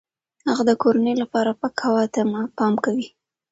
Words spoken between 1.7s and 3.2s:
هوای ته پام کوي.